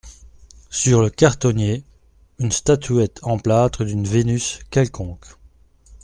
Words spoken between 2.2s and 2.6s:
une